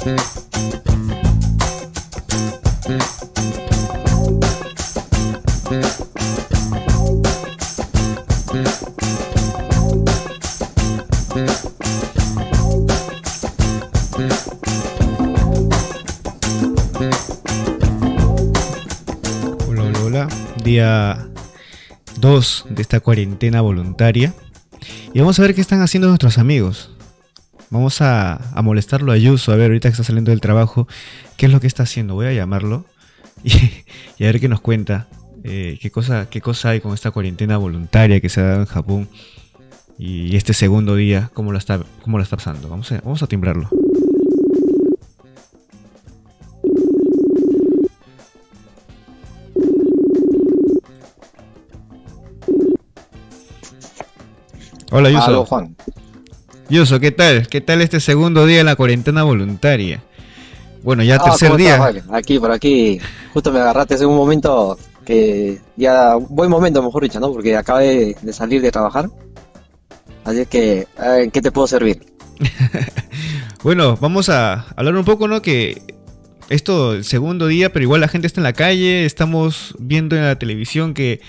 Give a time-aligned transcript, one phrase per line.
[0.00, 0.14] Hola,
[20.02, 20.28] hola.
[20.64, 21.28] Día
[22.20, 24.32] 2 de esta cuarentena voluntaria.
[25.12, 26.90] Y vamos a ver qué están haciendo nuestros amigos.
[27.70, 30.88] Vamos a, molestarlo a Yuso, a ver ahorita que está saliendo del trabajo,
[31.36, 32.14] qué es lo que está haciendo.
[32.14, 32.84] Voy a llamarlo
[33.44, 33.54] y,
[34.24, 35.06] a ver qué nos cuenta.
[35.44, 38.66] eh, qué, cosa, qué cosa hay con esta cuarentena voluntaria que se ha dado en
[38.66, 39.08] Japón.
[39.98, 42.68] Y este segundo día, cómo lo está, cómo lo está pasando.
[42.68, 43.68] Vamos a, vamos a timbrarlo.
[54.90, 55.24] Hola Yuso.
[55.24, 55.76] Aló, Juan.
[56.70, 57.48] Yuso, ¿qué tal?
[57.48, 60.02] ¿Qué tal este segundo día en la cuarentena voluntaria?
[60.82, 61.74] Bueno, ya Ah, tercer ¿cómo día.
[61.88, 62.04] estás?
[62.12, 62.98] Aquí, por aquí.
[63.34, 67.32] Justo me agarraste en un momento que ya, buen momento, mejor dicho, ¿no?
[67.32, 69.10] Porque acabé de salir de trabajar.
[70.24, 70.86] Así que, eh,
[71.24, 72.00] ¿en qué te puedo servir?
[73.62, 75.42] Bueno, vamos a hablar un poco, ¿no?
[75.42, 75.82] Que
[76.48, 80.22] esto, el segundo día, pero igual la gente está en la calle, estamos viendo en
[80.22, 81.20] la televisión que,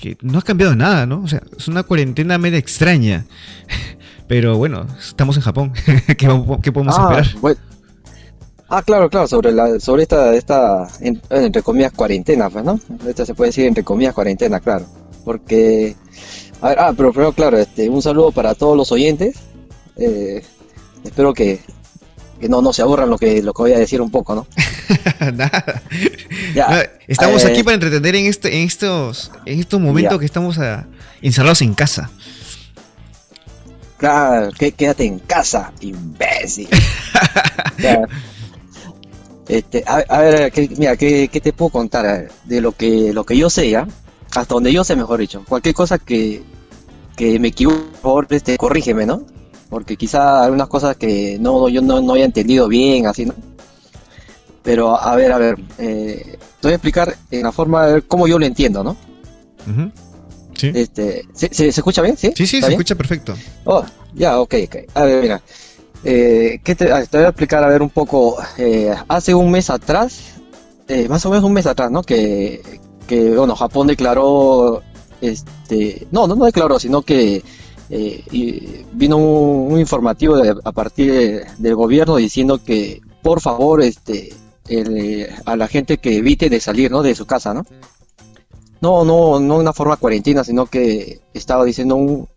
[0.00, 1.22] que no ha cambiado nada, ¿no?
[1.24, 3.24] O sea, es una cuarentena media extraña.
[4.32, 5.74] Pero bueno, estamos en Japón.
[6.16, 7.40] ¿Qué, podemos ah, esperar?
[7.42, 7.60] bueno.
[8.70, 12.80] Ah, claro, claro, sobre la, sobre esta, esta, en- entre comillas, cuarentena, pues, ¿no?
[13.06, 14.86] Esta se puede decir entre comillas cuarentena, claro.
[15.26, 15.96] Porque,
[16.62, 19.36] a ver, ah, pero primero, claro, este, un saludo para todos los oyentes.
[19.98, 20.42] Eh,
[21.04, 21.60] espero que,
[22.40, 24.46] que no, no se aburran lo que, lo que voy a decir un poco, ¿no?
[25.34, 25.82] nada.
[26.54, 30.18] Ya, estamos eh, aquí para entretener en, este, en, estos, en estos momentos Ya.
[30.20, 30.86] que estamos ah,
[31.20, 32.10] encerrados en casa.
[34.02, 36.68] Claro, que- quédate en casa, imbécil.
[39.48, 43.24] Este, a, a ver, ¿qué- mira, ¿qué, te puedo contar ver, de lo que, lo
[43.24, 43.86] que yo sé, ya?
[44.34, 45.44] Hasta donde yo sé, mejor dicho.
[45.48, 46.42] Cualquier cosa que,
[47.16, 49.22] que me equivoque, por favor, este, corrígeme, ¿no?
[49.70, 53.34] Porque quizá algunas cosas que no, yo no, no haya entendido bien, así, ¿no?
[54.64, 58.04] Pero, a ver, a ver, eh, te voy a explicar en la forma de ver
[58.08, 58.96] cómo yo lo entiendo, ¿no?
[59.70, 59.90] Ujú.
[60.56, 62.16] Sí, Este, ¿se, se- escucha bien?
[62.16, 62.32] ¿Sí?
[62.36, 62.80] sí, sí, ¿Está se bien?
[62.80, 63.34] escucha perfecto.
[63.64, 64.76] Oh, ya, ok, ok.
[64.94, 65.42] A ver, mira.
[66.04, 68.36] Eh, ¿qué te, ah, te voy a explicar, a ver, un poco.
[68.58, 70.18] eh, hace un mes atrás,
[70.88, 72.02] eh, más o menos un mes atrás, ¿no?
[72.02, 72.60] Que,
[73.06, 74.82] que bueno, Japón declaró,
[75.20, 77.42] este, no, no, no declaró, sino que
[77.90, 83.40] eh, y vino un, un informativo de- a partir de- del gobierno diciendo que, por
[83.40, 84.32] favor, este,
[84.68, 87.02] el, a la gente que evite de salir, ¿no?
[87.02, 87.64] De su casa, ¿no?
[88.82, 92.28] No, no, no una forma cuarentena, sino que estaba diciendo un,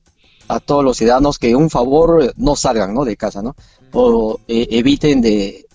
[0.47, 3.03] a todos los ciudadanos que un favor no salgan, ¿no?
[3.03, 3.55] de casa, ¿no?
[3.91, 5.65] O eh, eviten de,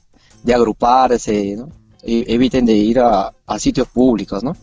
[0.43, 1.69] de agruparse, ¿no?
[2.03, 4.57] E- eviten de ir a, a sitios públicos, ¿no?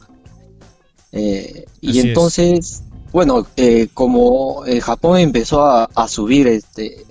[1.12, 2.06] Eh, y es.
[2.06, 7.06] entonces, bueno, eh, como eh, Japón empezó a, a subir este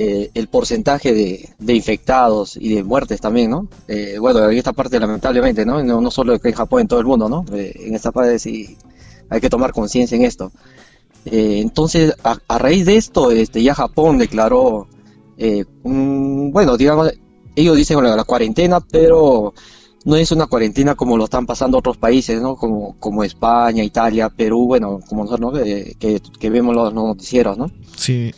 [0.00, 3.66] eh, el porcentaje de, de infectados y de muertes también, ¿no?
[3.88, 5.82] Eh, bueno, en esta parte lamentablemente, ¿no?
[5.82, 7.44] No, no solo en Japón, en todo el mundo, ¿no?
[7.52, 8.76] Eh, en esta parte sí
[9.28, 10.52] hay que tomar conciencia en esto.
[11.24, 14.86] Eh, entonces, a, a raíz de esto, este, ya Japón declaró,
[15.36, 17.12] eh, un- bueno, digamos,
[17.56, 19.52] ellos dicen la, la cuarentena, pero
[20.04, 22.54] no es una cuarentena como lo están pasando otros países, ¿no?
[22.54, 25.60] Como, como España, Italia, Perú, bueno, como nosotros, ¿no?
[25.60, 25.96] Que,
[26.38, 27.66] que vemos los, los noticieros, ¿no?
[27.96, 28.32] Sí,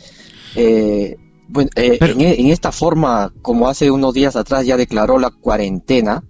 [0.55, 1.15] Eh,
[1.51, 5.19] bueno, eh, Pero- en, e- en esta forma, como hace unos días atrás ya declaró
[5.19, 6.23] la cuarentena,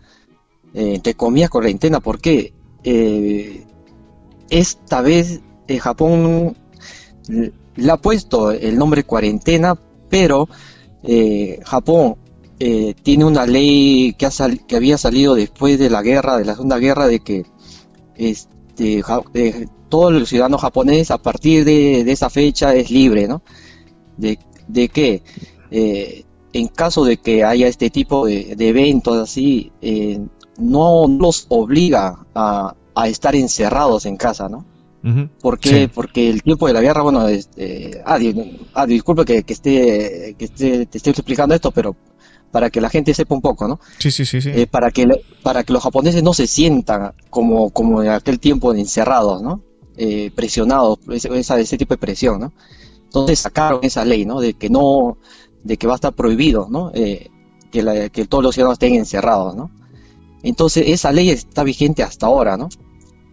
[0.74, 2.54] eh, entre comillas cuarentena, ¿por qué?
[2.84, 3.66] Eh,
[4.50, 6.56] esta vez eh, Japón
[7.76, 9.80] le ha puesto el nombre cuarentena,
[10.10, 10.50] pero
[11.04, 12.16] eh, Japón
[12.60, 16.46] eh, tiene una ley que, ha sal- que había salido después de la guerra, de
[16.46, 17.46] la Segunda Guerra, de que
[18.16, 23.28] este, ja- eh, todo el ciudadano japonés a partir de, de esa fecha es libre,
[23.28, 23.42] ¿no?
[24.18, 24.38] De,
[24.72, 25.22] de que
[25.72, 26.24] eh,
[26.54, 30.20] en caso de que haya este tipo de, de eventos así, eh,
[30.58, 34.66] no los obliga a, a estar encerrados en casa, ¿no?
[35.04, 35.84] ujú, ¿Por qué?
[35.86, 35.92] Sí.
[35.94, 38.20] Porque el tiempo de la guerra, bueno, este, ah,
[38.74, 41.96] ah, disculpe que, que esté, que esté, te esté explicando esto, pero
[42.52, 43.80] para que la gente sepa un poco, ¿no?
[43.98, 44.50] sí, sí, sí, sí.
[44.54, 45.08] Eh, para que,
[45.42, 49.64] para que los japoneses no se sientan como, como en aquel tiempo encerrados, ¿no?
[49.98, 52.54] Eh, presionados, ese, esa- ese tipo de presión, ¿no?
[53.12, 54.40] Entonces sacaron esa ley, ¿no?
[54.40, 55.18] De que no,
[55.66, 56.92] de que va a estar prohibido, ¿no?
[56.94, 57.30] Eh,
[57.70, 59.70] que, todos los ciudadanos estén encerrados, ¿no?
[60.44, 62.70] Entonces esa ley está vigente hasta ahora, ¿no?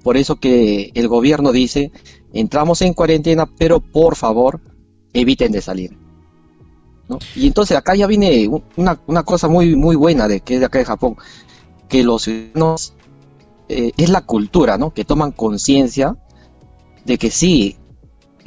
[0.02, 1.92] Por eso que el gobierno dice,
[2.32, 4.60] entramos en cuarentena, pero por favor,
[5.12, 5.96] eviten de salir.
[7.36, 10.66] Y entonces acá ya viene una, una cosa muy, muy buena de que es de
[10.66, 11.16] acá de Japón,
[11.88, 12.94] que los ciudadanos,
[13.69, 14.92] eh, es la cultura, ¿no?
[14.92, 16.16] Que toman conciencia
[17.04, 17.77] de que sí,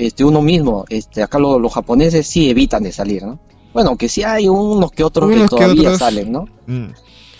[0.01, 3.39] este, uno mismo, este, acá los japoneses sí evitan de salir, ¿no?
[3.73, 6.45] Bueno, aunque sí hay unos que otros que todavía salen, ¿no?
[6.67, 6.87] Mm.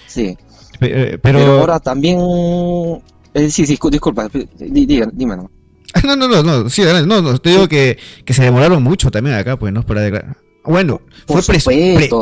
[0.08, 0.38] Sí.
[0.80, 1.40] Eh, pero...
[1.60, 2.20] ahora también...
[3.34, 4.30] Eh, sí, sí, disculpa,
[4.60, 5.50] dime no.
[6.04, 9.36] No, no, no, no, sí, no, no, te digo que, que se demoraron mucho también
[9.36, 9.84] acá, pues, ¿no?
[9.84, 10.38] Para declarar.
[10.64, 11.42] Bueno, fue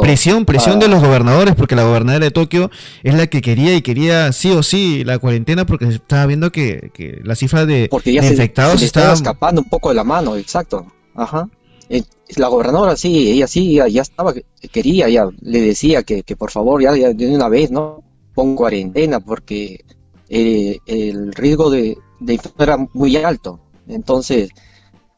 [0.01, 2.71] presión, presión de los gobernadores, porque la gobernadora de Tokio
[3.03, 6.89] es la que quería y quería sí o sí la cuarentena, porque estaba viendo que,
[6.93, 10.87] que la cifra de, infectados estaba escapando un poco de la mano, exacto.
[11.15, 11.49] Ajá.
[11.89, 12.03] Eh,
[12.37, 14.33] la gobernadora sí, ella sí, ya, estaba,
[14.71, 18.03] quería, ya le decía que, que por favor, ya, de una vez, ¿no?
[18.33, 19.83] Pon cuarentena, porque
[20.29, 23.59] eh, el riesgo de, de era muy alto.
[23.87, 24.51] Entonces,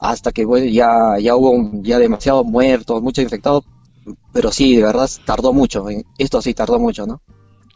[0.02, 3.64] hasta que bueno, ya, ya hubo ya demasiados muertos, muchos infectados,
[4.34, 5.86] pero sí, de verdad tardó mucho,
[6.18, 7.22] esto sí tardó mucho, ¿no?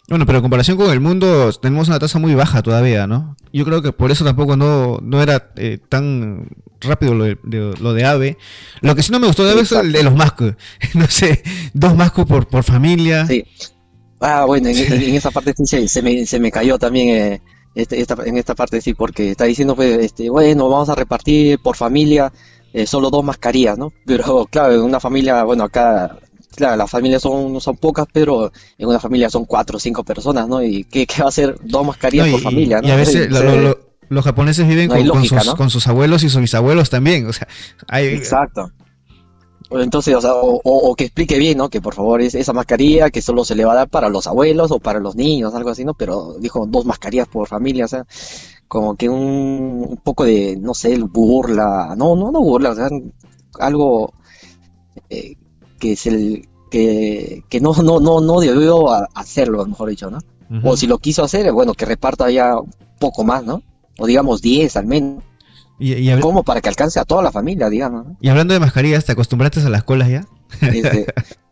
[0.09, 3.37] Bueno, pero en comparación con el mundo tenemos una tasa muy baja todavía, ¿no?
[3.53, 6.47] Yo creo que por eso tampoco no, no era eh, tan
[6.81, 7.37] rápido lo de,
[7.79, 8.37] lo de AVE.
[8.81, 10.53] Lo que sí no me gustó de AVE es el de los mascos.
[10.93, 11.41] no sé,
[11.73, 13.25] dos mascos por, por familia.
[13.25, 13.45] Sí.
[14.19, 17.41] Ah, bueno, en, esa parte sí se, me, se me cayó también eh,
[17.75, 21.59] este, esta, en esta parte sí, porque está diciendo, pues, este, bueno, vamos a repartir
[21.59, 22.31] por familia
[22.73, 23.91] eh, solo dos mascarillas, ¿no?
[24.05, 26.17] Pero claro, en una familia, bueno, acá,
[26.55, 30.47] claro, las familias son, son pocas, pero en una familia son cuatro o cinco personas,
[30.47, 30.63] ¿no?
[30.63, 32.81] ¿Y qué, va a ser dos mascarillas por familia?
[32.81, 32.87] ¿no?
[32.87, 33.29] Y a veces
[34.09, 37.47] los japoneses viven con, sus, con, sus, abuelos y sus bisabuelos también, o sea,
[37.87, 38.07] hay...
[38.07, 38.71] Exacto.
[39.71, 41.69] Entonces, o, sea, o, que explique bien, ¿no?
[41.69, 44.27] Que por favor es esa mascarilla que solo se le va a dar para los
[44.27, 45.93] abuelos o para los niños, algo así, ¿no?
[45.95, 48.05] Pero dijo dos mascarillas por familia, o sea,
[48.67, 52.89] como que un, poco de, no sé, burla, no, no, no burla, o sea,
[53.59, 54.13] algo
[55.09, 55.35] eh,
[55.79, 60.19] que es el que, que no, no, no, no debió hacerlo, mejor dicho, ¿no?
[60.63, 63.63] O si lo quiso hacer, bueno, que reparta ya un poco más, ¿no?
[63.97, 65.23] O digamos 10 al menos.
[65.77, 68.07] Y, Como para que alcance a toda la familia, digamos.
[68.21, 70.25] Y hablando de mascarillas, ¿te acostumbraste a las colas ya?
[70.61, 71.05] Este,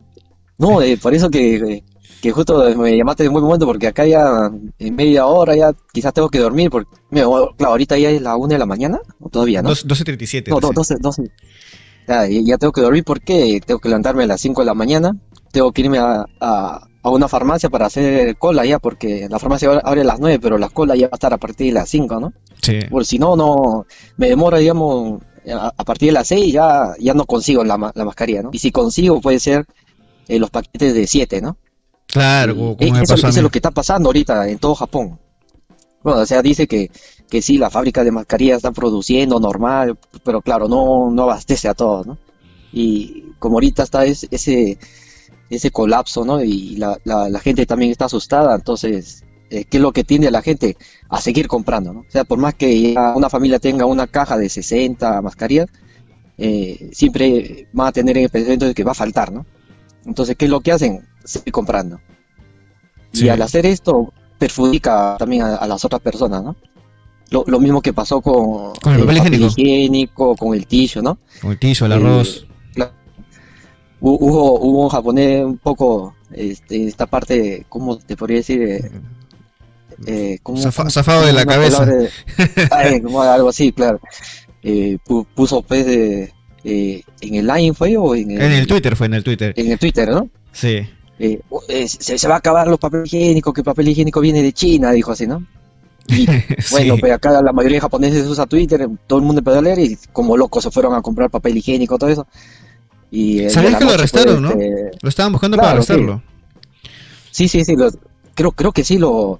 [0.58, 1.84] no, eh, por eso que,
[2.22, 5.72] que, justo me llamaste en muy buen momento, porque acá ya en media hora ya
[5.92, 9.28] quizás tengo que dormir, porque, claro, ahorita ya es la una de la mañana, o
[9.28, 9.70] todavía, ¿no?
[9.70, 10.48] 12.37.
[10.48, 11.30] No, 12, 12.
[12.08, 15.16] Ya, ya, tengo que dormir porque tengo que levantarme a las 5 de la mañana,
[15.52, 20.00] tengo que irme a, a, una farmacia para hacer cola ya, porque la farmacia abre
[20.00, 22.20] a las 9, pero la cola ya va a estar a partir de las 5,
[22.20, 22.32] ¿no?
[22.62, 22.80] Sí.
[22.90, 23.86] Porque si no, no,
[24.16, 25.22] me demora, digamos,
[25.52, 28.50] a, partir de las 6 ya, ya no consigo la, la mascarilla, ¿no?
[28.52, 29.66] Y si consigo puede ser
[30.28, 31.58] eh, los paquetes de 7, ¿no?
[32.06, 35.18] Claro, como eh, eso, es lo que está pasando ahorita en todo Japón.
[36.02, 36.90] Bueno, o sea, dice que,
[37.28, 41.74] que sí, la fábrica de mascarillas está produciendo normal, pero claro, no, no abastece a
[41.74, 42.18] todos, ¿no?
[42.72, 44.78] Y como ahorita está ese,
[45.54, 46.42] ese colapso, ¿no?
[46.42, 50.28] Y la, la, la gente también está asustada, entonces eh, qué es lo que tiende
[50.28, 50.76] a la gente
[51.08, 52.00] a seguir comprando, ¿no?
[52.00, 55.68] O sea, por más que una familia tenga una caja de 60 mascarillas,
[56.38, 59.46] eh, siempre va a tener en el pensamiento de que va a faltar, ¿no?
[60.06, 61.06] Entonces, ¿qué es lo que hacen?
[61.24, 62.00] Seguir comprando.
[63.12, 66.56] Y al hacer esto, perjudica también a, las otras personas, ¿no?
[67.30, 70.36] Lo, mismo que pasó con, el papel, higiénico?
[70.36, 71.18] con el tisho, ¿no?
[71.40, 72.46] Con el tisho, el arroz.
[74.12, 78.90] Hubo, hubo un japonés un poco, este, esta parte, ¿cómo te podría decir?
[80.06, 81.86] Eh, zafado de la cabeza.
[83.02, 84.00] como algo así, claro.
[84.62, 84.98] Eh,
[85.34, 86.32] puso pues de,
[86.64, 89.52] eh, en el line fue o en el, Twitter fue en el Twitter.
[89.56, 90.28] En el Twitter, ¿no?
[90.52, 90.86] Sí.
[91.18, 91.40] Eh,
[91.86, 95.12] se, va a acabar los papel higiénicos, que el papel higiénico viene de China, dijo
[95.12, 95.46] así, ¿no?
[96.08, 96.26] Y
[96.70, 99.98] bueno, pues acá la mayoría de japoneses usa Twitter, todo el mundo puede leer y
[100.12, 102.26] como locos se fueron a comprar papel higiénico, todo eso.
[103.14, 104.48] Y ¿Sabías que lo arrestaron, no?
[104.50, 106.20] Este, lo estaban buscando para arrestarlo.
[107.30, 107.76] Sí, sí, sí,
[108.34, 109.38] creo, creo que sí lo,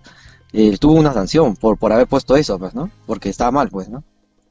[0.52, 2.88] eh, tuvo una sanción por, por haber puesto eso, pues, ¿no?
[3.04, 4.04] Porque estaba mal, pues, ¿no?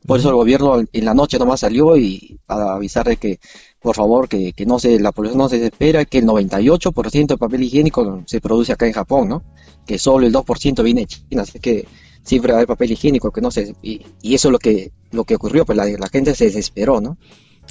[0.06, 3.40] Por eso el gobierno en la noche nomás salió y a avisar de que,
[3.82, 7.38] por favor, que, que no se, la población no se desespera, que el 98% de
[7.38, 9.44] papel higiénico se produce acá en Japón, ¿no?
[9.88, 11.88] Que solo el 2% viene de China, así que
[12.24, 14.92] siempre va a haber papel higiénico, que no se, y, y eso es lo que,
[15.12, 17.18] lo que ocurrió, pues la, la gente se desesperó, ¿no?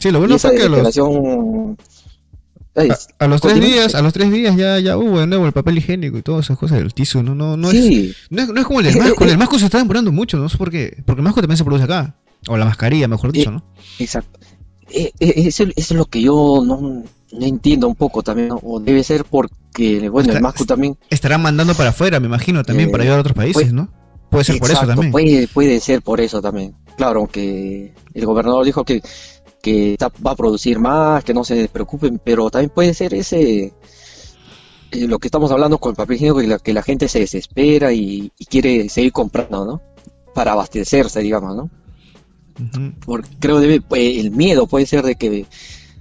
[0.03, 0.99] Sí, lo bueno fue que los
[3.19, 5.79] a, los tres días, a los tres días ya, ya hubo de nuevo el papel
[5.79, 8.87] higiénico y todas esas cosas del tizo, no, no, no, es, no, es, como el
[8.87, 11.41] del masco, el masco se está demorando mucho, no sé por qué, porque el masco
[11.41, 12.17] también se produce acá,
[12.49, 13.63] o la mascarilla, mejor dicho, ¿no?
[14.01, 14.41] Exacto.
[14.91, 17.05] Eh, eh, eso, es lo que yo no,
[17.41, 20.99] entiendo un poco también, o debe ser porque, bueno, el masco también...
[21.11, 23.89] Estarán mandando para afuera, me imagino, también para ayudar a otros países, ¿no?
[24.31, 25.13] Puede ser por eso también.
[25.13, 26.75] Puede, puede ser por eso también.
[26.97, 29.03] Claro, que el gobernador dijo que
[29.63, 33.73] que va a producir más, que no se preocupen, pero también puede ser ese
[34.93, 37.21] eh, lo que estamos hablando con el papel higiénico, que la, que la gente se
[37.21, 39.81] desespera y, quiere seguir comprando, ¿no?
[40.35, 41.71] Para abastecerse, digamos, ¿no?
[43.07, 45.47] Porque creo debe, eh, el miedo puede ser de que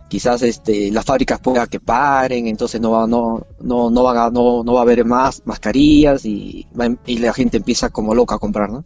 [0.10, 4.62] quizás este, las fábricas puedan que paren, entonces no va, no, no, no, va, no,
[4.62, 6.68] no va a haber más mascarillas y,
[7.06, 8.84] y la gente empieza como loca a comprar, ¿no?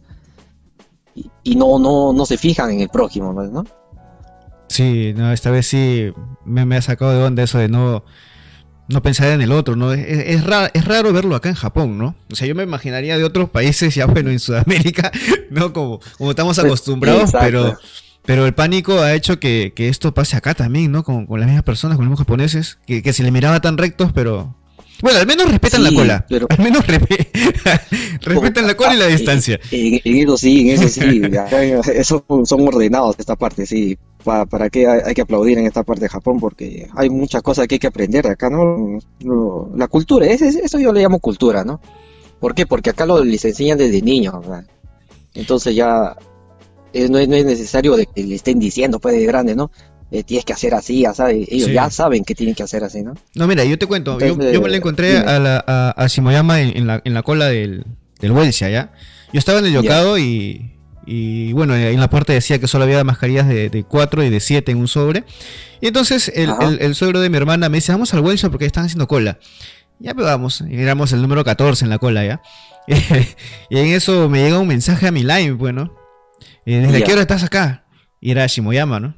[1.42, 3.64] Y, no, no, no se fijan en el prójimo, ¿no?
[4.68, 6.12] Sí, no, esta vez sí
[6.44, 8.04] me, me ha sacado de onda eso de no
[8.88, 9.92] no pensar en el otro, ¿no?
[9.92, 12.14] Es, es, raro, es raro verlo acá en Japón, ¿no?
[12.30, 15.10] O sea, yo me imaginaría de otros países, ya bueno, en Sudamérica,
[15.50, 15.72] ¿no?
[15.72, 17.76] Como, como estamos acostumbrados, pero,
[18.24, 21.02] pero el pánico ha hecho que, esto pase acá también, ¿no?
[21.02, 23.76] Con, con, las mismas personas, con los mismos japoneses, que, que se le miraba tan
[23.76, 24.54] rectos, pero...
[25.02, 26.26] Bueno, al menos respetan la cola.
[26.28, 26.46] Pero...
[26.50, 26.86] Al menos
[28.22, 29.60] respetan la cola y la distancia.
[29.70, 31.22] En, eso sí, en eso sí.
[31.94, 36.08] eso son ordenados esta parte, sí para, qué hay, que aplaudir en esta parte de
[36.08, 38.98] Japón porque hay muchas cosas que hay que aprender de acá, ¿no?
[39.74, 41.80] la cultura, eso yo le llamo cultura, ¿no?
[42.40, 42.66] ¿Por qué?
[42.66, 44.34] Porque acá lo les enseñan desde niños,
[45.34, 46.16] Entonces ya
[47.08, 49.70] no, es, necesario de que le estén diciendo pues de grande, ¿no?
[50.10, 53.02] Eh, tienes que hacer así, ya sabes, ellos ya saben que tienen que hacer así,
[53.02, 53.14] ¿no?
[53.34, 55.64] No, mira, yo te cuento, yo, me la encontré a, la,
[55.96, 57.84] a, Shimoyama en, la, en la cola del,
[58.20, 58.92] del ¿ya?
[59.32, 63.02] Yo estaba en el yocado y y bueno, en la puerta decía que solo había
[63.04, 65.24] mascarillas de, de 4 y de 7 en un sobre.
[65.80, 68.86] Y entonces el, el, suegro de mi hermana me dice, vamos al Wellshop porque están
[68.86, 69.38] haciendo cola.
[70.00, 72.42] Ya pero vamos, y éramos el número 14 en la cola ya.
[73.70, 75.94] y en eso me llega un mensaje a mi line, bueno.
[76.64, 77.84] ¿Desde qué hora estás acá?
[78.20, 79.14] Y era Shimoyama, ¿no?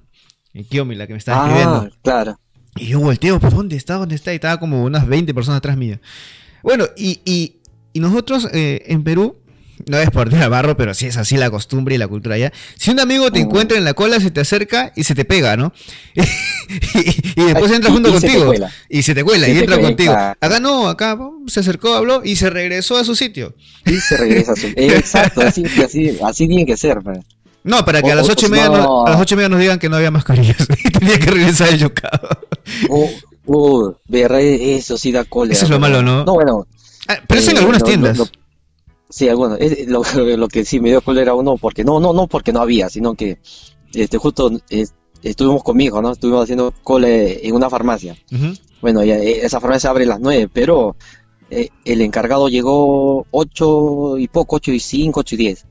[0.59, 1.97] En Kiyomi, la que me estaba ah, escribiendo.
[2.03, 2.39] claro.
[2.77, 3.95] Y yo volteo, ¿por dónde está?
[3.95, 4.33] ¿Dónde está?
[4.33, 5.99] Y estaba como unas 20 personas atrás mío.
[6.63, 7.57] Bueno, y, y,
[7.93, 9.37] y nosotros eh, en Perú
[9.87, 12.53] no es por tirar barro, pero sí es así la costumbre y la cultura allá.
[12.77, 15.57] Si un amigo te encuentra en la cola, se te acerca y se te pega,
[15.57, 15.73] ¿no?
[16.15, 18.53] y, después entra junto contigo.
[18.89, 20.13] y se te cuela y entra contigo.
[20.13, 23.55] Acá no, acá se acercó, habló y se regresó a su sitio.
[23.87, 26.99] Y se regresa a su Exacto, así, así, así tiene que ser.
[27.01, 27.19] Pues.
[27.69, 29.61] No, para que a las ocho y media no, a las ocho y media nos
[29.61, 30.67] digan que no había mascarillas.
[30.85, 32.29] y tenía que regresar el yocado.
[32.89, 33.09] Uh,
[33.47, 35.55] uh, eso sí da cólera.
[35.55, 36.25] Eso es lo malo, ¿no?
[36.25, 36.67] No, bueno.
[37.07, 38.33] Ah, pero en eh, algunas tiendas.
[39.11, 40.03] Sí, bueno, lo,
[40.37, 43.15] lo, que sí me dio cólera uno, porque no, no, no porque no había, sino
[43.15, 43.39] que
[43.93, 44.51] este justo
[45.23, 46.13] estuvimos conmigo, ¿no?
[46.13, 48.17] Estuvimos haciendo cole en una farmacia.
[48.81, 50.97] Bueno, eh, esa farmacia abre a las nueve, pero
[51.51, 55.67] eh, el encargado llegó ocho y poco, ocho y cinco, ocho y diez.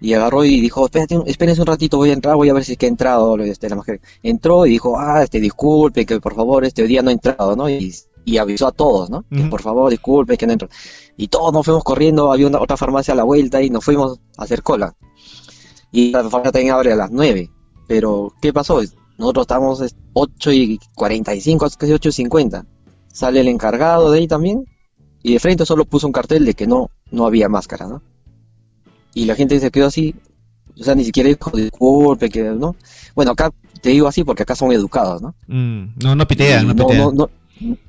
[0.00, 2.72] Y agarró y dijo, espérate, espérense un ratito, voy a entrar, voy a ver si
[2.72, 4.00] es que ha entrado este, la mujer.
[4.22, 7.68] Entró y dijo, ah, este, disculpe, que por favor, este día no ha entrado, ¿no?
[7.68, 7.92] Y,
[8.38, 9.24] avisó a todos, ¿no?
[9.30, 10.68] Que por favor, disculpe, que no entró.
[11.16, 14.20] Y todos nos fuimos corriendo, había una, otra farmacia a la vuelta y nos fuimos
[14.36, 14.94] a hacer cola.
[15.90, 17.50] Y la farmacia también abre a las 9.
[17.88, 18.82] Pero, ¿qué pasó?
[19.16, 22.66] Nosotros estamos 8 y 45, casi 8 y 50.
[23.10, 24.66] Sale el encargado de ahí también.
[25.22, 28.02] Y de frente solo puso un cartel de que no, no había máscara, ¿no?
[29.18, 30.14] Y la gente se quedó así.
[30.78, 32.76] O sea, ni siquiera dijo disculpe, que no.
[33.14, 35.34] Bueno, acá te digo así porque acá son educados, ¿no?
[35.48, 37.16] Mm, no, no pitean, no pitean.
[37.16, 37.30] no,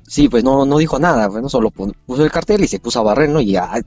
[0.06, 2.98] Sí, pues no, no dijo nada, pues no solo puso el cartel y se puso
[2.98, 3.40] a barrer, ¿no?
[3.40, 3.80] Y a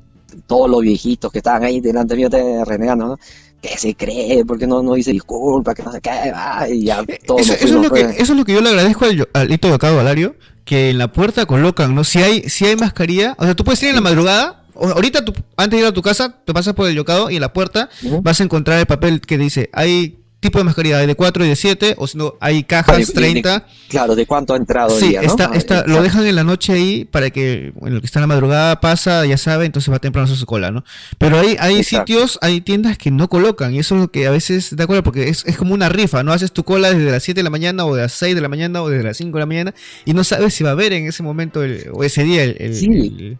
[0.47, 3.19] todos los viejitos que estaban ahí delante mío te renegando, ¿no?
[3.61, 6.31] Que se cree, porque no, no dice disculpa, que no sé qué,
[6.71, 7.39] y ya eh, todo.
[7.39, 8.19] Eso, es lo que, pues.
[8.19, 10.97] eso es lo que yo le agradezco al, al hito de Acado Valario, que en
[10.97, 12.05] la puerta colocan, ¿no?
[12.05, 15.33] Si hay, si hay mascarilla, o sea, tú puedes ir en la madrugada, ahorita tú,
[15.57, 17.89] antes de ir a tu casa, te pasas por el yocado y en la puerta
[18.21, 21.55] vas a encontrar el papel que dice, hay tipo de mascarilla, de 4 y de
[21.55, 23.65] 7, o si no, hay cajas 30.
[23.87, 24.99] claro, de cuánto ha entrado.
[24.99, 28.23] Sí, está, lo dejan en la noche ahí para que, bueno, el que está en
[28.23, 30.83] la madrugada pasa, ya sabe, entonces va temprano a su cola, ¿no?
[31.17, 34.31] Pero hay, hay sitios, hay tiendas que no colocan, y eso es lo que a
[34.31, 35.03] veces, ¿de acuerdo?
[35.03, 36.33] Porque es, como una rifa, ¿no?
[36.33, 38.49] Haces tu cola desde las 7 de la mañana, o de las 6 de la
[38.49, 39.73] mañana, o desde las 5 de la mañana,
[40.05, 41.61] y no sabes si va a haber en ese momento
[41.93, 42.75] o ese día el...
[42.75, 43.37] sí.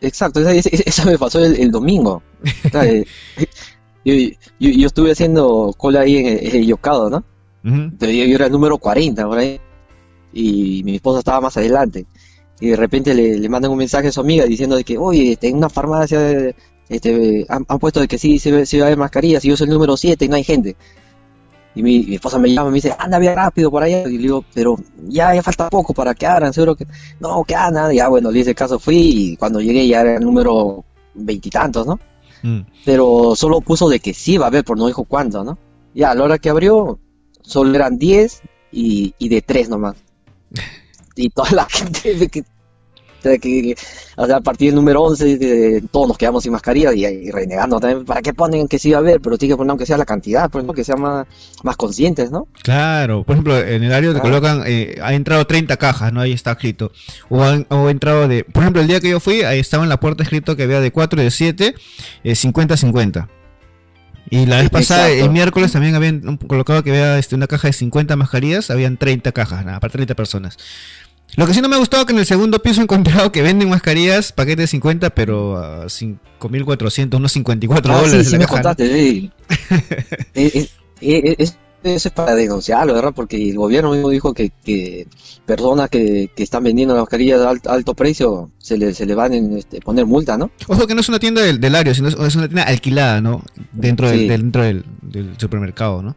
[0.00, 2.22] Exacto, eso, me pasó el, domingo.
[4.02, 4.14] Yo,
[4.58, 7.22] yo, estuve haciendo cola ahí en el, yocado, ¿no?
[7.62, 9.60] Yo era el número 40 por ahí.
[10.32, 12.06] Y mi esposa estaba más adelante.
[12.60, 15.32] Y de repente le, le mandan un mensaje a su amiga diciendo de que, oye,
[15.32, 16.54] este, en una farmacia
[16.90, 19.68] este, han, puesto de que sí, se, se va a ver mascarillas y yo soy
[19.68, 20.76] el número 7 y no hay gente.
[21.74, 24.02] Y mi, esposa me llama y me dice, anda bien rápido por allá.
[24.08, 24.76] Y le digo, pero
[25.08, 26.86] ya, ya falta poco para que abran, seguro que...
[27.20, 27.92] No, que anda.
[27.92, 30.84] Ya, bueno, le hice caso, fui y cuando llegué ya era el número
[31.14, 32.00] veintitantos, ¿no?
[32.42, 32.60] Mm.
[32.84, 35.58] Pero solo puso de que sí va a haber, pero no dijo cuándo, ¿no?
[35.94, 36.98] Ya, a la hora que abrió,
[37.42, 39.96] solo eran 10 y, y de 3 nomás.
[41.16, 42.28] y toda la gente...
[42.28, 42.44] Que...
[43.22, 43.74] sea, que,
[44.16, 47.30] o sea, a partir del número 11 de- todos nos quedamos sin mascarilla y, y
[47.30, 49.20] renegando también, ¿para qué ponen que sí va a haber?
[49.20, 50.72] Pero tiene que poner aunque sea la cantidad, pues, ¿no?
[50.72, 51.26] que sean más,
[51.62, 52.46] más conscientes, ¿no?
[52.62, 54.22] Claro, por ejemplo, en el área te Ah.
[54.22, 56.20] colocan, eh, ha entrado 30 cajas, ¿no?
[56.20, 56.92] Ahí está escrito.
[57.28, 59.82] O han o ha entrado de, por ejemplo, el día que yo fui, ahí estaba
[59.82, 61.74] en la puerta escrito que había de 4 y de 7,
[62.24, 63.28] eh, 50-50.
[64.32, 65.24] Y la vez pasada, Exacto.
[65.24, 69.32] el miércoles también habían colocado que había este, una caja de 50 mascarillas, habían 30
[69.32, 70.56] cajas, nada, para 30 personas.
[71.36, 73.42] Lo que sí no me ha gustado que en el segundo piso he encontrado que
[73.42, 78.38] venden mascarillas, paquete de 50, pero a 5.400, unos 54 Ah, sí, dólares sí la
[78.38, 78.62] me caja, ¿no?
[78.62, 79.30] contaste, sí.
[80.34, 80.68] Eh, eh,
[81.00, 83.12] eh, es- eso es para denunciarlo, ¿verdad?
[83.16, 85.06] Porque el gobierno mismo dijo que, que
[85.46, 89.14] personas que, que están vendiendo las mascarillas a alto, alto precio se le, se le
[89.14, 90.50] van a este, poner multa, ¿no?
[90.68, 93.22] Ojo que no es una tienda del, del área, sino es, es una tienda alquilada,
[93.22, 93.42] ¿no?
[93.72, 94.28] Dentro, del, Sí.
[94.28, 96.16] del- dentro del, del supermercado, ¿no?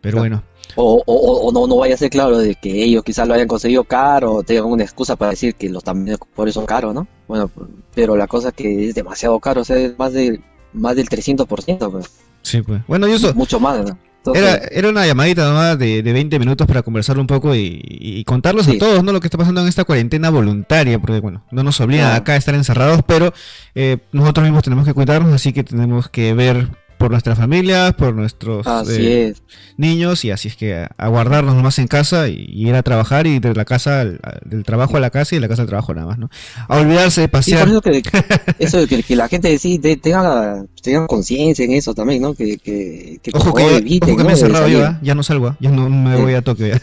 [0.00, 0.20] Pero Claro.
[0.22, 0.44] bueno,
[0.76, 3.34] O, o, o- o no, no vaya a ser claro de que ellos quizás lo
[3.34, 6.64] hayan conseguido caro o tengan una excusa para decir que lo están vendiendo por eso
[6.66, 7.06] caro, ¿no?
[7.28, 7.50] Bueno,
[7.94, 10.40] pero la cosa es que es demasiado caro, o sea, es más del,
[10.72, 12.10] más del 300%, pues,
[12.42, 12.82] sí, pues.
[12.86, 13.98] Bueno, y eso, mucho más, ¿no?
[14.18, 17.80] Entonces, era, era una llamadita nomás de, de 20 minutos para conversar un poco y,
[17.82, 19.12] y contarlos a todos, ¿no?
[19.12, 22.20] Lo que está pasando en esta cuarentena voluntaria, porque bueno, no nos obligan Claro.
[22.20, 23.32] acá a estar encerrados, pero
[23.74, 26.68] eh, nosotros mismos tenemos que cuidarnos, así que tenemos que ver
[27.00, 29.32] por nuestras familias, por nuestros eh,
[29.78, 32.82] niños y así es que a, a guardarnos nomás en casa y, y ir a
[32.82, 35.48] trabajar y de la casa al- a- del trabajo a la casa y de la
[35.48, 36.28] casa al trabajo nada más, ¿no?
[36.68, 37.60] A olvidarse de pasear.
[37.66, 38.02] por eso que,
[38.58, 42.34] eso de que, que la gente sí de- tenga, tenga conciencia en eso también, ¿no?
[42.34, 44.26] Que, que, que Ojo que, favor ya- eviten, ojo que ¿no?
[44.28, 44.84] me he encerrado yo.
[44.84, 44.98] ¿ah?
[45.02, 46.74] ya no salgo, ya no me voy a Tokio ya.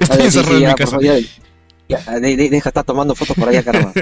[0.00, 0.90] Estoy encerrado sí, en ya, mi casa.
[0.90, 1.04] favor,
[1.88, 3.92] ya- de- deja estar tomando fotos por allá, caramba.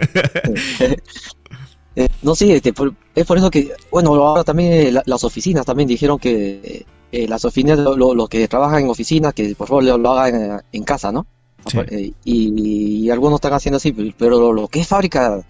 [2.00, 5.24] Eh, no, sí, este, por- es por eso que, bueno, ahora también eh, la- las
[5.24, 9.54] oficinas también dijeron que eh, las oficinas, lo- lo- los que trabajan en oficinas, que
[9.56, 11.26] por favor lo, lo hagan eh, en casa, ¿no?
[11.66, 12.14] Sí.
[12.24, 15.44] Y, y algunos están haciendo así, pero- lo, lo que es fábrica,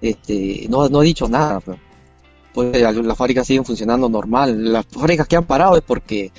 [0.00, 1.60] este, no, no ha dicho nada.
[1.60, 1.78] Pues,
[2.54, 4.72] Pues, las fábricas siguen funcionando normal.
[4.72, 6.30] Las fábricas que han parado es porque,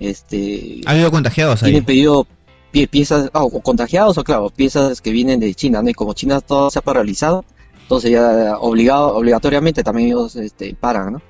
[0.00, 1.70] este, Ha habido contagiados ahí.
[1.70, 2.26] tienen pedido
[2.72, 5.90] pie- piezas, ah, o contagiados o claro, piezas que vienen de China, ¿no?
[5.90, 7.44] Y como China todo se ha paralizado,
[7.88, 11.22] entonces ya obligado, obligatoriamente también ellos este, paran, ¿no?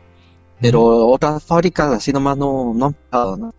[0.60, 3.54] Pero otras fábricas así nomás no, no han parado, ¿no?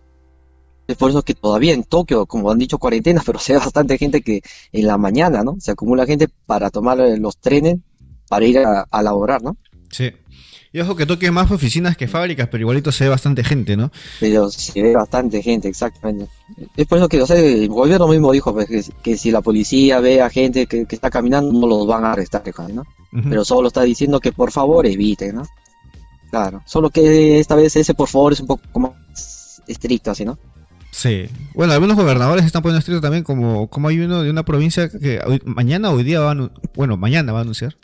[0.86, 3.96] Es por eso que todavía en Tokio, como han dicho, cuarentena, pero se ve bastante
[3.96, 5.56] gente que en la mañana, ¿no?
[5.60, 7.78] Se acumula gente para tomar los trenes
[8.28, 9.56] para ir a, a laborar, ¿no?
[9.90, 10.12] Sí.
[10.72, 13.76] Y ojo que Tokio es más oficinas que fábricas, pero igualito se ve bastante gente,
[13.76, 13.90] ¿no?
[14.20, 16.30] Pero se ve bastante gente, exactamente.
[16.76, 19.40] Es por eso que, o sea, el gobierno mismo dijo pues, que, que si la
[19.40, 22.84] policía ve a gente que, que está caminando, no los van a arrestar, ¿no?
[23.28, 25.42] Pero solo está diciendo que por favor eviten, ¿no?
[26.30, 30.38] Claro, solo que esta vez ese por favor es un poco más estricto, así, ¿no?
[30.92, 31.26] Sí.
[31.54, 35.20] Bueno, algunos gobernadores están poniendo estricto también, como, como hay uno de una provincia que
[35.26, 37.76] hoy- mañana o hoy día va a, bueno, mañana va a anunciar,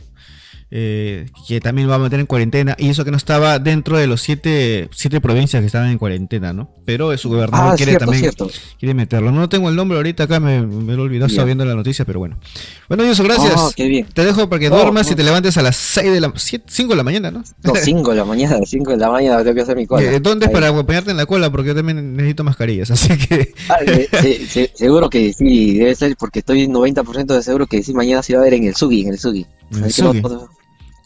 [0.70, 4.06] eh, que también va a meter en cuarentena, y eso que no estaba dentro de
[4.06, 6.70] los siete, siete provincias que estaban en cuarentena, ¿no?
[6.84, 8.50] Pero su gobernador Ah, quiere cierto, también cierto.
[8.78, 9.30] quiere meterlo.
[9.32, 12.38] No tengo el nombre ahorita acá, me, me lo estaba viendo la noticia, pero bueno.
[12.88, 13.54] Bueno, eso, gracias.
[13.56, 14.06] Ah, qué bien.
[14.12, 16.96] Te dejo para que duermas y te levantes a las 6 de la 5 de
[16.96, 17.44] la mañana, ¿no?
[17.62, 20.02] No, 5 de la mañana, 5 de la mañana tengo que hacer mi cola.
[20.02, 21.50] Eh, ¿Dónde es para acompañarte en la cola?
[21.50, 23.52] Porque yo también necesito mascarillas, así que...
[23.68, 27.94] Ah, eh, se- seguro que sí, debe ser porque estoy 90% de seguro que sí,
[27.94, 29.46] mañana se va a ver en el Sugi, en el Sugi.
[29.72, 30.20] El Sugi.
[30.20, 30.48] no-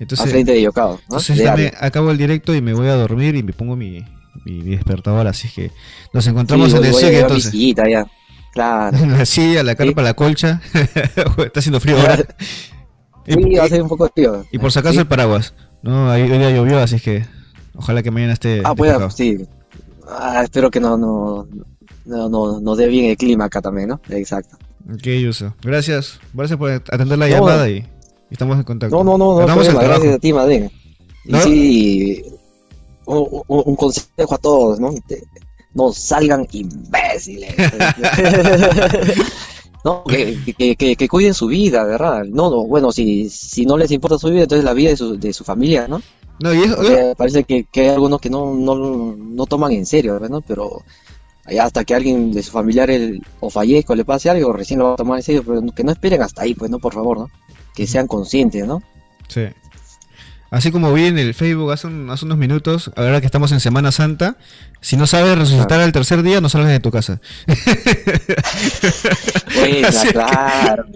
[0.01, 1.19] Entonces, a frente de Yocado, ¿no?
[1.19, 4.05] entonces De acabo el directo y me voy a dormir y me pongo mi,
[4.45, 5.71] mi, mi despertador, así que
[6.13, 7.51] nos encontramos Sí, en el mi entonces.
[7.53, 8.07] sillita ya.
[8.53, 8.97] Claro.
[8.97, 10.05] En la silla, la carpa, Sí.
[10.05, 10.61] la colcha.
[10.75, 12.17] Está haciendo frío ahora.
[13.27, 14.45] Sí, y- va a ser un poco de frío.
[14.51, 15.55] y por si acaso el paraguas.
[15.83, 17.25] No, ahí hoy día llovió, así que
[17.75, 19.11] ojalá que mañana esté Ah, pues, despejado.
[19.11, 19.47] sí.
[20.09, 21.47] Ah, espero que no, no,
[22.07, 24.01] no, no, nos dé bien el clima acá también, ¿no?
[24.09, 24.57] Exacto.
[24.93, 25.55] Ok, Yuso.
[25.63, 26.19] Gracias.
[26.35, 27.87] Gracias por atender la No, llamada y
[28.31, 28.97] estamos en contacto.
[28.97, 30.71] No, no, no, no, problema, gracias a ti, Madén.
[31.25, 31.41] Y ¿No?
[31.43, 32.23] sí,
[33.07, 34.95] un, un- consejo a todos, ¿no?
[35.75, 37.55] No salgan imbéciles.
[39.85, 42.25] no, que, que, que, que cuiden su vida, ¿verdad?
[42.25, 45.19] No, no, bueno, si, si no les importa su vida, entonces la vida de su,
[45.19, 46.03] de su familia, ¿no?
[46.41, 49.87] No, y eso, Porque parece que, que hay algunos que no, no, no toman en
[49.87, 50.19] serio.
[50.21, 50.41] ¿no?
[50.41, 50.83] Pero
[51.61, 54.87] hasta que alguien de su familiar el- o fallezca o le pase algo, recién lo
[54.87, 56.79] va a tomar en serio, pero que no esperen hasta ahí, pues, ¿no?
[56.79, 57.29] Por favor, ¿no?
[57.75, 58.83] Que sean conscientes, ¿no?
[59.29, 59.47] Sí.
[60.51, 63.61] Así como vi en el Facebook hace, un- hace unos minutos, ahora que estamos en
[63.61, 64.37] Semana Santa,
[64.81, 67.21] si no sabes resucitar al tercer día, no salgas de tu casa.
[69.55, 70.87] Que- claro.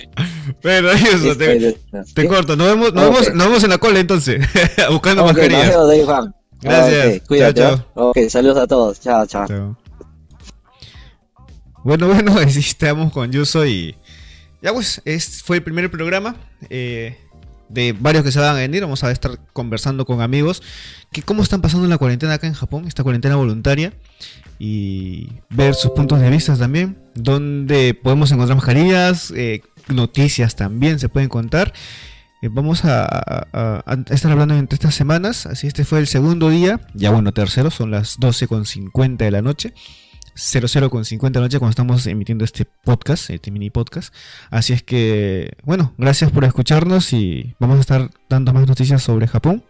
[0.63, 1.81] Bueno, eso, te, Este,
[2.15, 2.29] te ¿sí?
[2.29, 2.57] corto.
[2.57, 3.11] Nos vemos, nos, Ok.
[3.13, 4.45] vemos, nos vemos en la cola entonces,
[4.91, 5.77] buscando Ok, nos mascarillas.
[5.89, 6.29] vemos.
[6.61, 7.17] Gracias.
[7.19, 8.03] Ok, cuídate, Chao, ¿no?
[8.09, 9.01] Ok, saludos a todos.
[9.01, 9.47] Chao, chao.
[9.47, 9.77] Chao.
[11.85, 13.95] Bueno, bueno, estamos con Yuso y...
[14.65, 16.35] Ya pues, es, fue el primer programa.
[16.71, 17.19] eh,
[17.69, 18.83] de varios que se van a venir.
[18.83, 20.63] Vamos a estar conversando con amigos
[21.13, 23.93] que cómo están pasando la cuarentena acá en Japón, esta cuarentena voluntaria,
[24.59, 31.09] y ver sus puntos de vista también, donde podemos encontrar mascarillas, eh, noticias también se
[31.09, 31.75] pueden contar.
[32.43, 33.47] Eh, vamos a,
[34.11, 37.91] estar hablando entre estas semanas, así este fue el segundo día, ya bueno, tercero, son
[37.91, 39.75] las 12.50 de la noche.
[40.35, 44.15] 00 con 50 de la noche cuando estamos emitiendo este podcast, este mini podcast.
[44.51, 49.29] Así es que, bueno, gracias por escucharnos y vamos a estar dando más noticias sobre
[49.29, 49.65] Japón,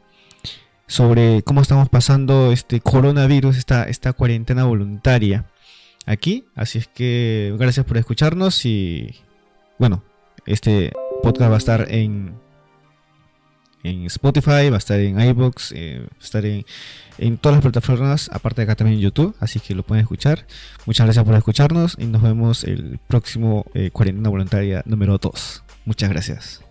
[0.87, 5.47] sobre cómo estamos pasando este coronavirus, esta, esta cuarentena voluntaria
[6.07, 6.47] aquí.
[6.55, 9.15] Así es que gracias por escucharnos y,
[9.79, 10.03] bueno,
[10.47, 12.45] este podcast va a estar en
[13.85, 16.65] en Spotify, va a estar en iBox, eh, va a estar en,
[17.19, 20.47] en, todas las plataformas, aparte de acá también en YouTube, así que lo pueden escuchar.
[20.87, 25.63] Muchas gracias por escucharnos y nos vemos el próximo eh, Cuarentena Voluntaria número 2.
[25.85, 26.64] Muchas gracias.